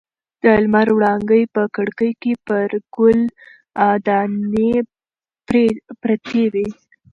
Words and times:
د 0.43 0.43
لمر 0.63 0.87
وړانګې 0.95 1.41
په 1.55 1.63
کړکۍ 1.75 2.11
کې 2.21 2.33
پر 2.47 2.69
ګل 2.95 3.19
دانۍ 4.07 4.71
پرتې 6.01 6.43
وې. 6.53 6.67